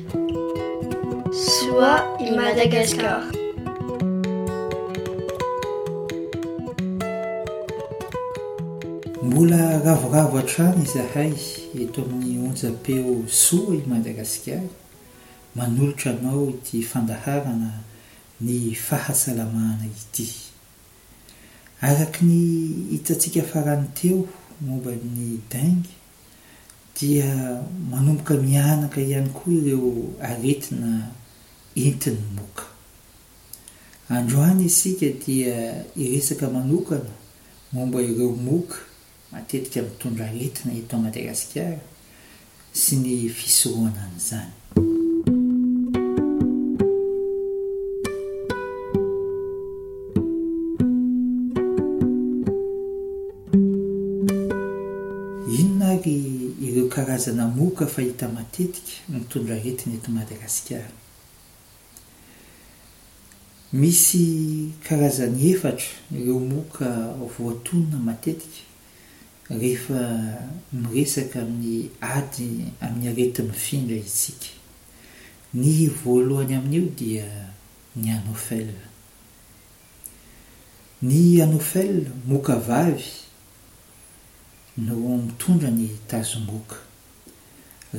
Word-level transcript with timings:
soa 1.49 1.95
i 2.19 2.29
madagasikar 2.37 3.21
mbola 9.25 9.61
ravoravo 9.87 10.37
han-trany 10.37 10.85
zahay 10.93 11.33
eto 11.81 12.01
amin'ny 12.05 12.37
onja-peo 12.49 13.15
soa 13.45 13.71
i 13.75 13.81
madagasikara 13.91 14.67
manolotra 15.57 16.09
anao 16.15 16.43
ity 16.53 16.77
fandaharana 16.91 17.71
ny 18.45 18.55
fahasalamaana 18.87 19.85
ity 20.01 20.27
araky 21.87 22.21
ny 22.31 22.39
hitantsika 22.91 23.39
hafarany 23.41 23.87
teo 23.99 24.19
momba'ny 24.65 25.39
dingy 25.51 25.89
dia 26.95 27.27
manomboka 27.91 28.33
mianaka 28.33 29.01
ihany 29.01 29.29
koa 29.35 29.53
ireo 29.59 29.91
aretina 30.29 31.07
entiny 31.83 32.21
moka 32.39 32.63
androany 34.17 34.63
isika 34.71 35.05
dia 35.25 35.55
iresaka 36.03 36.47
manokana 36.49 37.13
momba 37.73 37.99
ireo 38.01 38.31
moka 38.47 38.77
matetika 39.31 39.81
mitondra 39.87 40.25
aretina 40.31 40.71
eto 40.79 40.95
ana 40.97 41.11
dagasikara 41.15 41.79
sy 42.81 42.95
ny 42.97 43.27
fisoroana 43.29 43.99
anyizany 44.07 44.51
karazana 57.05 57.47
moka 57.47 57.87
fahita 57.87 58.27
matetika 58.29 58.91
mitondra 59.09 59.55
retiny 59.55 59.93
eti 59.97 60.11
madagasikara 60.11 60.91
misy 63.73 64.71
karazan'ny 64.87 65.43
efatra 65.53 65.89
reo 66.11 66.39
moka 66.39 66.87
voatonina 67.37 67.97
matetika 68.07 68.61
rehefa 69.61 70.01
miresaka 70.73 71.37
amin'ny 71.43 71.77
adi 72.15 72.51
amin'ny 72.85 73.07
aretinmifindra 73.11 73.97
iztsika 74.07 74.49
ny 75.61 75.67
voalohany 76.01 76.53
amin'io 76.59 76.83
dia 76.99 77.29
ny 78.01 78.07
anofel 78.17 78.69
ny 81.07 81.41
anofel 81.45 81.95
moka 82.31 82.55
vavy 82.67 83.05
no 84.85 84.95
mitondra 85.27 85.69
ny 85.79 85.85
tazomoka 86.09 86.77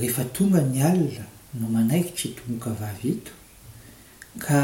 rehefa 0.01 0.25
tonga 0.25 0.61
ny 0.61 0.83
alina 0.83 1.25
no 1.57 1.69
manaikitsy 1.73 2.29
tomoka 2.37 2.71
vavy 2.81 3.09
ito 3.17 3.33
ka 4.45 4.61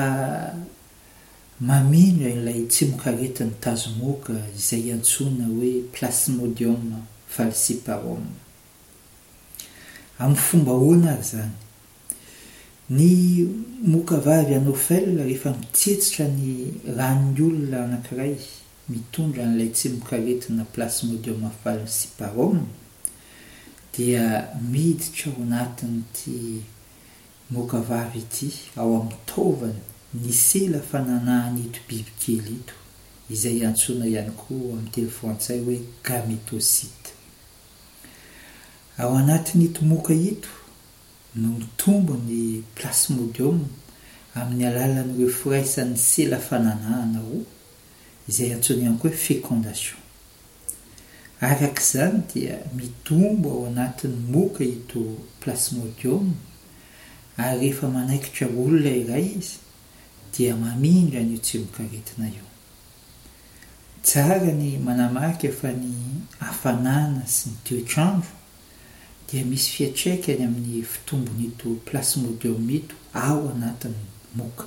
mamindra 1.61 2.29
n'ilay 2.35 2.63
tsy 2.73 2.85
mokaretiny 2.91 3.53
tazomoka 3.65 4.35
izay 4.59 4.87
antsona 4.95 5.45
hoe 5.53 5.73
plasmodiuma 5.95 6.99
falsiparoe 7.35 8.27
amin'ny 10.23 10.41
fomba 10.47 10.73
hoana 10.83 11.09
ary 11.15 11.27
zany 11.31 11.55
ny 12.97 13.07
moka 13.95 14.17
vavy 14.27 14.55
anofel 14.59 15.07
rehefa 15.25 15.51
mitsetsitra 15.61 16.25
ny 16.37 16.43
ran'ny 16.99 17.39
olona 17.47 17.79
anankiray 17.87 18.35
mitondra 18.91 19.43
n'ilay 19.49 19.71
tsy 19.77 19.89
mokaretina 19.97 20.63
plasmodiuma 20.77 21.51
falsiparom 21.65 22.59
dia 23.95 24.48
miditra 24.59 25.31
ao 25.33 25.43
anatiny 25.43 26.03
ty 26.15 26.65
moka 27.51 27.79
vavy 27.79 28.19
ity 28.20 28.51
ao 28.77 28.95
ami'ytaovany 29.03 29.80
ny 30.14 30.33
sela 30.33 30.80
fananahana 30.80 31.61
ito 31.61 31.80
bibikely 31.89 32.53
ito 32.61 32.75
izay 33.30 33.67
antsoina 33.67 34.07
ihany 34.07 34.30
koa 34.33 34.73
amin'ny 34.73 34.91
teny 34.92 35.11
frantsay 35.11 35.58
hoe 35.64 35.77
gametosite 36.05 37.11
ao 38.98 39.17
anatin'itomoka 39.17 40.14
ito 40.14 40.48
no 41.35 41.48
mitombo 41.48 42.14
ny 42.17 42.63
plasmodioma 42.74 43.69
amin'ny 44.35 44.67
alalan'nyreo 44.67 45.30
foraisan'ny 45.41 45.97
sela 45.98 46.39
fananahana 46.39 47.19
ho 47.29 47.36
izay 48.29 48.53
antsona 48.55 48.83
ihany 48.83 48.98
koa 48.98 49.11
hoe 49.11 49.17
fécondation 49.19 50.02
araka 51.42 51.83
izany 51.83 52.23
dia 52.35 52.58
mitombo 52.79 53.48
ao 53.55 53.67
anatin'ny 53.70 54.17
moka 54.35 54.63
ito 54.75 55.03
plasmodioma 55.41 56.35
ary 57.47 57.63
ehefa 57.67 57.86
manaikitra 57.98 58.47
olona 58.63 58.92
iray 59.03 59.27
izy 59.41 59.53
dia 60.35 60.53
mamindra 60.63 61.20
nyio 61.27 61.41
tsymoka 61.47 61.83
retina 61.92 62.27
io 62.36 62.47
tsara 64.07 64.53
ny 64.61 64.69
manamarka 64.86 65.45
efa 65.53 65.69
ny 65.83 65.91
haafanana 66.45 67.23
sy 67.35 67.45
ny 67.51 67.57
teotranjo 67.67 68.30
dia 69.27 69.42
misy 69.51 69.69
fiatraikany 69.77 70.41
amin'ny 70.48 70.83
fitombonyito 70.92 71.67
plasmodiomna 71.86 72.73
ito 72.80 72.97
ao 73.27 73.42
anatin'ny 73.55 74.03
moka 74.39 74.64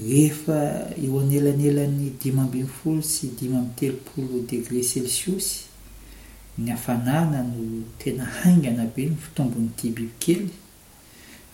rehefa 0.00 0.86
eo 1.04 1.20
anelanelan'ny 1.20 2.10
dima 2.24 2.42
mbimyfolo 2.48 3.02
sy 3.04 3.26
dimy 3.40 3.56
amb' 3.60 3.76
telopolo 3.76 4.40
degré 4.48 4.80
celsiosy 4.82 5.58
ny 6.58 6.72
afanana 6.72 7.42
no 7.44 7.82
tena 8.00 8.24
haingana 8.24 8.86
be 8.88 9.04
ny 9.12 9.16
fitombon'ny 9.20 9.68
dibibikely 9.82 10.48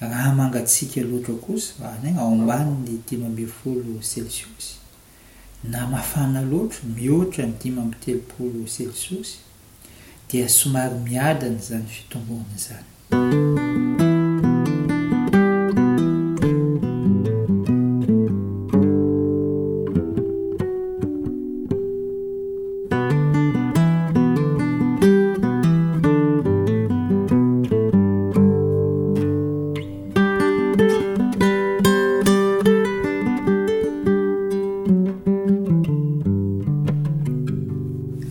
raha 0.00 0.30
mangatsiaka 0.38 1.00
loatro 1.02 1.34
kosa 1.42 1.98
any 1.98 2.14
agny 2.14 2.18
ao 2.22 2.30
ambani 2.32 2.76
ny 2.88 2.98
dima 3.10 3.26
ambiny 3.26 3.48
folo 3.50 3.98
celsiosy 4.00 4.74
na 5.64 5.86
mafana 5.90 6.40
loatro 6.42 6.82
mihoatra 6.96 7.42
ny 7.46 7.52
dimy 7.62 7.80
mb 7.90 7.94
telopolo 8.06 8.64
celsiosy 8.70 9.38
dia 10.30 10.46
somary 10.48 10.94
miadany 11.02 11.58
zany 11.58 11.86
fitombonny 11.90 12.44
izany 12.56 12.86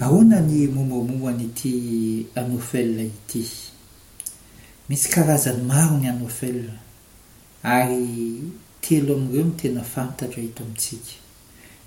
ahona 0.01 0.40
ny 0.41 0.66
momamomanyity 0.73 2.25
anofel 2.35 3.00
ity 3.06 3.44
misy 4.90 5.07
karazany 5.13 5.62
maro 5.69 5.97
ny 6.01 6.07
anofel 6.09 6.59
ary 7.63 8.41
telo 8.81 9.13
amin'ireo 9.16 9.45
no 9.45 9.53
tena 9.53 9.84
fantatra 9.94 10.41
hito 10.44 10.63
amintsika 10.66 11.13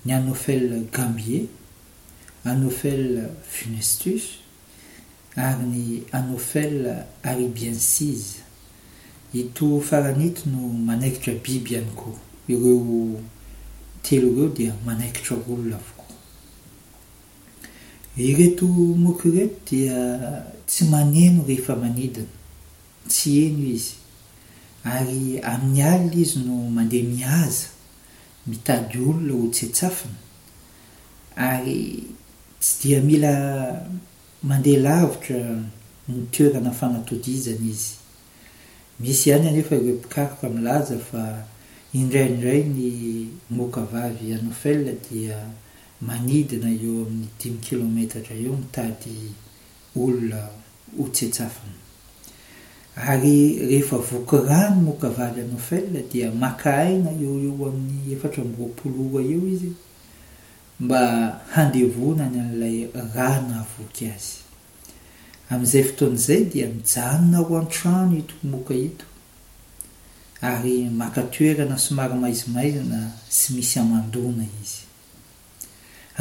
ny 0.07 0.13
anofel 0.15 0.85
gambier 0.95 1.47
anofel 2.47 3.27
funestus 3.51 4.23
ary 5.37 5.65
ny 5.67 5.83
anofel 6.15 7.03
aribien 7.27 7.79
sise 7.91 8.47
hito 9.33 9.81
faranito 9.81 10.43
no 10.51 10.59
manaikitra 10.69 11.35
biby 11.43 11.71
ihany 11.75 11.91
koa 11.97 12.19
ireo 12.49 13.21
telo 14.03 14.29
reo 14.37 14.49
dia 14.57 14.73
manaikitra 14.87 15.37
olona 15.47 15.77
avokoa 15.77 16.17
ireto 18.17 18.67
mokoireto 19.03 19.57
dia 19.71 19.97
tsy 20.67 20.85
maneno 20.85 21.45
rehefa 21.49 21.77
manidina 21.77 22.27
tsy 23.09 23.29
eno 23.47 23.65
izy 23.75 23.95
ary 24.85 25.39
amin'ny 25.39 25.83
alina 25.83 26.21
izy 26.23 26.39
no 26.47 26.55
mandeha 26.77 27.09
miaza 27.15 27.69
mitady 28.47 28.99
olona 28.99 29.33
ho 29.33 29.47
tsetsafina 29.55 30.17
ary 31.37 31.79
tsy 32.61 32.75
dia 32.83 32.99
mila 33.01 33.33
mandeha 34.43 34.83
lavitra 34.87 35.39
nytoerana 36.09 36.71
fanatodizana 36.79 37.67
izy 37.75 38.00
misy 39.01 39.31
ihany 39.31 39.49
anefa 39.49 39.77
ire 39.77 39.93
pikaraka 39.93 40.47
amlaza 40.47 40.99
fa 41.11 41.45
indraindray 41.99 42.63
ny 42.77 42.83
moka 43.51 43.81
vavy 43.83 44.35
anao 44.35 44.53
fele 44.63 44.93
dia 45.09 45.39
manidina 46.07 46.69
eo 46.83 46.99
amin'ny 47.07 47.29
dimy 47.41 47.59
kilometatra 47.67 48.35
eo 48.45 48.53
mitady 48.63 49.19
olona 50.03 50.43
hotsetsafana 50.99 51.77
ary 53.11 53.39
rehefa 53.69 53.97
vokyrano 54.11 54.79
moka 54.89 55.09
vavy 55.19 55.41
ano 55.41 55.57
fel 55.69 55.87
dia 56.13 56.29
makahaina 56.43 57.11
eo 57.23 57.35
eo 57.45 57.65
amin'ny 57.73 58.13
efatra 58.17 58.41
miroapoloa 58.49 59.21
eo 59.33 59.43
izy 59.55 59.73
mba 60.83 61.01
handevonany 61.55 62.37
an'ilay 62.41 62.77
rana 63.15 63.57
voky 63.73 64.07
azy 64.17 64.39
amin'izay 65.55 65.83
fotoanaizay 65.89 66.43
dia 66.53 66.67
mijanona 66.75 67.39
ho 67.47 67.55
antrano 67.61 68.13
hito 68.19 68.35
moka 68.51 68.75
ito 68.89 69.05
ary 70.51 70.75
makatoerana 71.01 71.77
somary 71.85 72.15
maizimaizina 72.23 72.99
sy 73.37 73.49
misy 73.55 73.75
amandoana 73.83 74.45
izy 74.63 74.81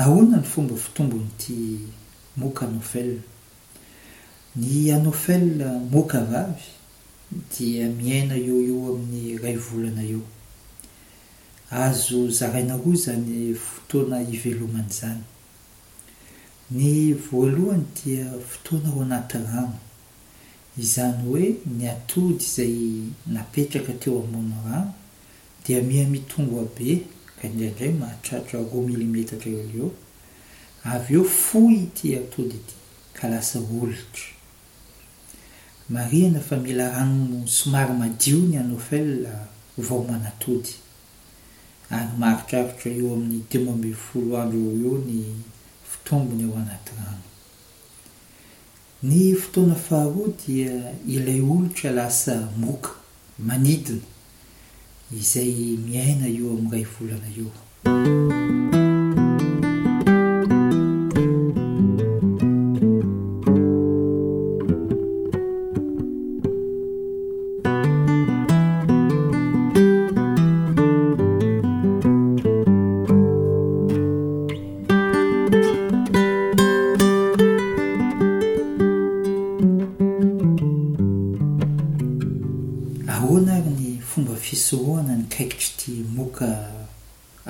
ahoana 0.01 0.37
ny 0.41 0.45
fomba 0.53 0.75
fitombonyity 0.83 1.57
moka 2.41 2.63
nofel 2.73 3.11
ny 4.59 4.71
anofel 4.97 5.43
moka 5.95 6.19
vavy 6.31 6.67
dia 7.53 7.85
miaina 7.99 8.33
o 8.53 8.61
eo 8.69 8.77
amin'ny 8.97 9.37
ray 9.43 9.57
volana 9.67 10.03
eo 10.13 10.23
azo 11.85 12.19
zaraina 12.37 12.73
hozany 12.83 13.31
fotoana 13.67 14.17
ivelomana 14.35 14.89
izany 14.93 15.23
ny 16.69 17.13
voalohany 17.31 17.83
dia 18.05 18.25
fotoana 18.49 18.91
ro 18.95 19.01
anaty 19.01 19.37
rano 19.37 19.73
izany 20.77 21.23
hoe 21.25 21.55
ny 21.65 21.87
atody 21.89 22.35
izay 22.43 23.09
napetraka 23.27 23.93
teo 23.93 24.21
ambony 24.23 24.53
rano 24.65 24.93
dia 25.65 25.81
mia 25.81 26.07
mitongobe 26.07 27.01
ka 27.41 27.47
indraindray 27.47 27.89
mahatratra 27.91 28.59
roa 28.61 28.85
milimetra 28.87 29.37
tra 29.39 29.51
leo 29.51 29.91
avy 30.83 31.13
eo 31.15 31.23
foy 31.23 31.75
ty 31.95 32.15
atody 32.15 32.59
ty 32.67 32.73
ka 33.13 33.27
lasa 33.29 33.59
olotra 33.59 34.27
mariana 35.89 36.39
fa 36.39 36.57
mila 36.57 36.91
rano 36.93 37.47
somary 37.47 37.93
madio 37.97 38.37
ny 38.37 38.57
anofela 38.57 39.47
vao 39.77 40.03
manatody 40.03 40.73
ary 41.89 42.11
maritravitra 42.17 42.91
eo 42.91 43.13
amin'ny 43.13 43.43
dimambi 43.49 43.93
folo 43.93 44.37
amby 44.41 44.57
e 44.57 44.81
eo 44.89 44.97
ny 44.99 45.23
fombony 46.09 46.43
eo 46.43 46.55
anaty 46.61 46.91
rano 46.97 47.21
ny 49.07 49.35
fotoana 49.41 49.75
faharoa 49.75 50.29
dia 50.47 50.71
ilay 51.15 51.41
olotra 51.41 51.91
lasa 51.91 52.35
moka 52.61 52.91
manidina 53.45 54.07
izay 55.19 55.55
miaina 55.87 56.25
io 56.37 56.47
amin'nyray 56.55 56.85
volana 56.93 57.27
io 57.37 58.37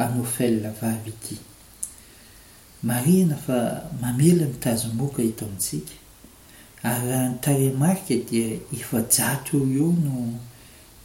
anofeln 0.03 0.65
vavy 0.79 1.07
ity 1.11 1.35
mariana 2.89 3.35
fa 3.45 3.59
mamela 4.01 4.45
ny 4.47 4.55
tazomoka 4.63 5.21
itonintsika 5.31 5.91
ary 6.89 7.03
raha 7.09 7.29
nytaremarika 7.31 8.15
dia 8.29 8.59
efajato 8.79 9.57
io 9.77 9.89
no 10.03 10.13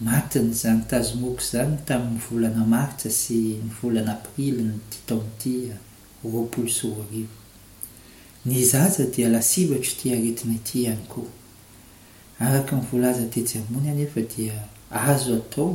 matiny 0.01 0.53
zany 0.61 0.83
tazomoky 0.91 1.45
zany 1.53 1.77
tamin'ny 1.87 2.21
volana 2.31 2.65
maritsa 2.73 3.11
sy 3.11 3.39
nivolana 3.67 4.13
aprily 4.19 4.63
ny 4.63 4.75
ty 4.91 4.99
taonity 5.09 5.55
roapolo 6.31 6.69
sy 6.77 6.87
roariv 6.89 7.29
nyzaza 8.47 9.05
dia 9.15 9.29
lasibatro 9.35 9.91
iti 9.93 10.13
aretina 10.17 10.59
ty 10.67 10.83
iany 10.87 11.05
koa 11.11 11.33
araka 12.47 12.77
mivolaza 12.77 13.27
tetsyamony 13.35 13.91
any 13.91 14.03
efa 14.07 14.21
dia 14.37 14.57
azo 14.91 15.35
atao 15.41 15.73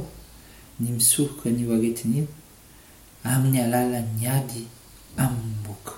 ny 0.79 0.91
misoroka 0.95 1.49
n'io 1.51 1.73
aretinaio 1.75 2.27
amin'ny 3.23 3.59
alalan'nyady 3.63 4.63
amin'ny 5.17 5.55
moka 5.67 5.95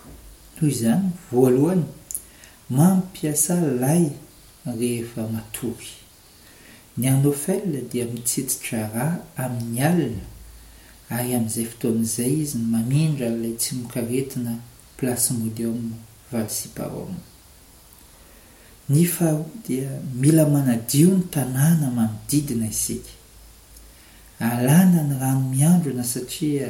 noho 0.56 0.68
izany 0.68 1.10
voalohany 1.32 1.84
mampiasa 2.70 3.56
lay 3.82 4.04
rehefa 4.80 5.28
matory 5.34 5.92
ny 6.98 7.06
anofele 7.14 7.82
dia 7.92 8.06
mitsititra 8.06 8.80
raha 8.94 9.22
amin'ny 9.44 9.82
alina 9.86 10.26
ary 11.18 11.32
amin'izay 11.38 11.66
fotoa 11.72 11.92
amin'izay 11.92 12.34
izy 12.44 12.58
ny 12.58 12.66
mamindra 12.74 13.28
n'ilay 13.30 13.54
tsy 13.62 13.72
mokaretina 13.82 14.54
plasymodyomne 14.98 15.94
valsiparoma 16.32 17.20
ny 18.94 19.04
fahoa 19.14 19.46
dia 19.68 19.90
mila 20.22 20.44
manadio 20.54 21.10
ny 21.18 21.26
tanàna 21.34 21.88
mamodidina 21.98 22.66
isika 22.76 23.12
alana 24.42 25.00
ny 25.08 25.14
rano 25.22 25.42
miandrona 25.54 26.02
satria 26.04 26.70